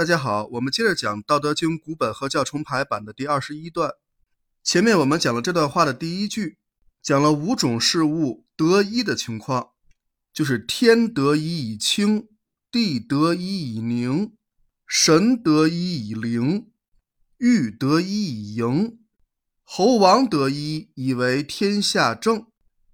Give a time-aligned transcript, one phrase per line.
[0.00, 3.96] 大家好，我们接着讲《道德经》古本和教重排版的第二十一段。
[4.64, 6.56] 前面我们讲了这段话的第一句，
[7.02, 9.72] 讲了五种事物得一的情况，
[10.32, 12.28] 就是天得一以清，
[12.72, 14.32] 地得一以宁，
[14.86, 16.70] 神得一以灵，
[17.36, 19.00] 玉得一以盈，
[19.62, 22.46] 猴王得一以为天下正。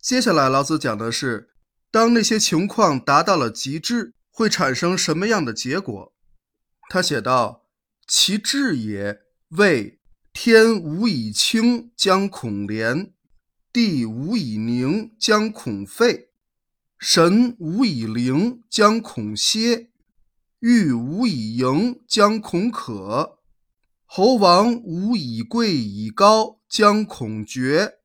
[0.00, 1.50] 接下来老子讲的是，
[1.90, 6.13] 当那些情况达到了极致，会产生什么样的结果？
[6.88, 7.64] 他写道
[8.06, 9.98] ：“其志也，谓
[10.32, 13.12] 天无以清，将恐廉；
[13.72, 16.28] 地无以宁，将恐废；
[16.98, 19.88] 神无以灵，将恐歇；
[20.60, 23.38] 玉无以盈，将恐可；
[24.04, 27.98] 猴王无以贵以高，将恐绝。”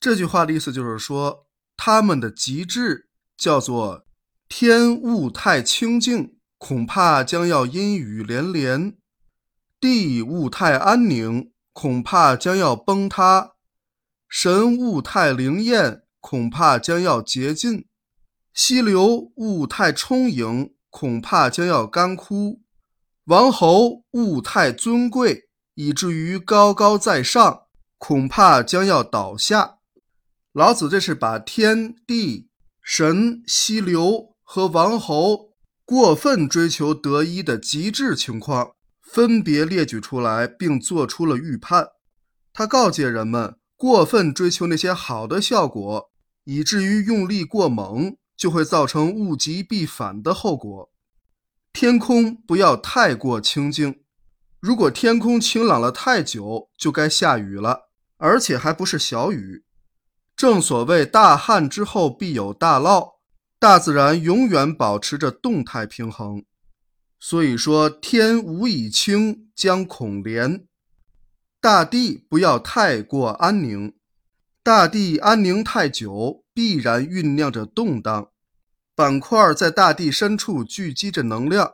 [0.00, 4.06] 这句话的意思就是说，他们的极致叫做
[4.48, 6.37] 天物太清净。
[6.58, 8.96] 恐怕将要阴雨连连，
[9.80, 13.54] 地物太安宁，恐怕将要崩塌；
[14.28, 17.84] 神物太灵验，恐怕将要竭尽；
[18.52, 22.58] 溪流物太充盈，恐怕将要干枯；
[23.26, 27.66] 王侯物太尊贵，以至于高高在上，
[27.98, 29.78] 恐怕将要倒下。
[30.52, 32.48] 老子这是把天地、
[32.82, 35.47] 神、溪流和王侯。
[35.88, 41.88] 过分追求得一的极致情况，分别列举出来，并做出了预判。
[42.52, 46.10] 他告诫人们，过分追求那些好的效果，
[46.44, 50.90] 以至于用力过猛，就会造成物极必反的后果。
[51.72, 54.02] 天空不要太过清静，
[54.60, 59.64] 如果天空晴朗了太久，就该下雨了，而且还不是小雨。
[60.36, 63.17] 正所谓大旱之后必有大涝。
[63.60, 66.44] 大自然永远保持着动态平衡，
[67.18, 70.66] 所以说天无以清，将恐连；
[71.60, 73.96] 大地不要太过安宁，
[74.62, 78.30] 大地安宁太久，必然酝酿着动荡。
[78.94, 81.72] 板块在大地深处聚集着能量，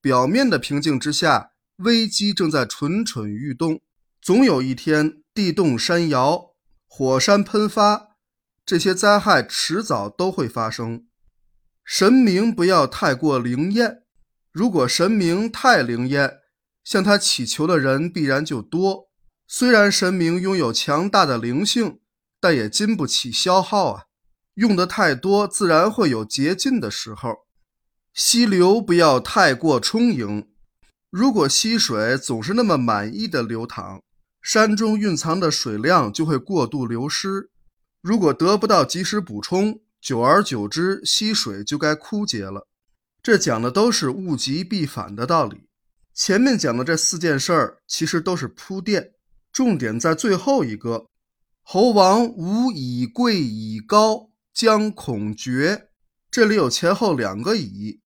[0.00, 3.82] 表面的平静之下，危机正在蠢蠢欲动。
[4.22, 6.54] 总有一天，地动山摇，
[6.86, 8.16] 火山喷发，
[8.64, 11.07] 这些灾害迟早都会发生。
[11.90, 14.02] 神明不要太过灵验，
[14.52, 16.40] 如果神明太灵验，
[16.84, 19.08] 向他祈求的人必然就多。
[19.46, 22.00] 虽然神明拥有强大的灵性，
[22.38, 24.02] 但也经不起消耗啊，
[24.56, 27.46] 用的太多，自然会有竭尽的时候。
[28.12, 30.46] 溪流不要太过充盈，
[31.08, 34.02] 如果溪水总是那么满意的流淌，
[34.42, 37.48] 山中蕴藏的水量就会过度流失，
[38.02, 39.80] 如果得不到及时补充。
[40.00, 42.66] 久而久之，溪水就该枯竭了。
[43.22, 45.68] 这讲的都是物极必反的道理。
[46.14, 49.12] 前面讲的这四件事儿，其实都是铺垫，
[49.52, 51.06] 重点在最后一个。
[51.62, 55.88] 猴王无以贵以高，将恐绝。
[56.30, 58.00] 这里有前后两个以，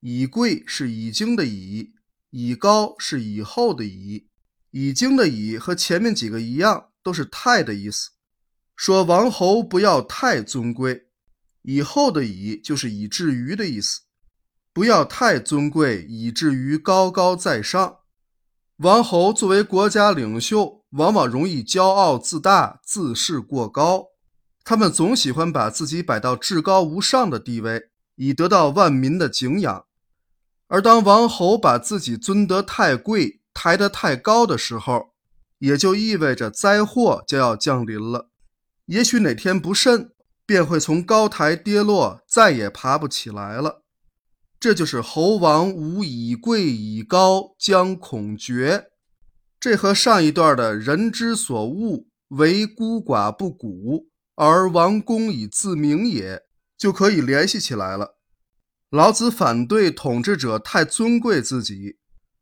[0.00, 1.90] 以贵是已经的以，
[2.30, 4.28] 以高是以后的以。
[4.70, 8.08] 已经的以和前面几个一样，都是太的意思，
[8.74, 11.08] 说王侯不要太尊贵。
[11.62, 14.02] 以后的以就是以至于的意思，
[14.72, 17.98] 不要太尊贵，以至于高高在上。
[18.78, 24.06] 王侯作为国家领袖，往往容易骄傲自大，自视过高。
[24.64, 29.86] 他们总喜欢把自己摆到至高无上的地位，以得到万民的敬仰。
[30.68, 35.12] 而当王侯把自己尊得太贵，抬得太高的时候，
[35.58, 38.30] 也就意味着灾祸就要降临了。
[38.86, 40.12] 也许哪天不慎。
[40.46, 43.82] 便会从高台跌落，再也爬不起来了。
[44.58, 48.86] 这就是猴王无以贵以高，将恐绝。
[49.58, 56.42] 这和上一段的人之所恶，为孤寡不古，而王公以自明也，
[56.76, 58.18] 就可以联系起来了。
[58.90, 61.96] 老子反对统治者太尊贵自己，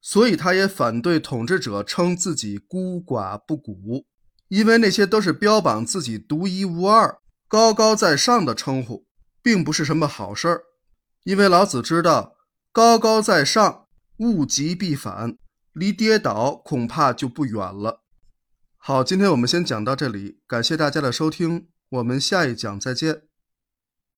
[0.00, 4.06] 所以他也反对统治者称自己孤寡不古，
[4.48, 7.21] 因为那些都是标榜自己独一无二。
[7.52, 9.04] 高高在上的称呼，
[9.42, 10.62] 并不是什么好事儿，
[11.24, 12.32] 因为老子知道，
[12.72, 13.88] 高高在上，
[14.20, 15.36] 物极必反，
[15.74, 18.04] 离跌倒恐怕就不远了。
[18.78, 23.24] 好，今天我们先讲到这里，感谢大家的收听，我们下一讲再见。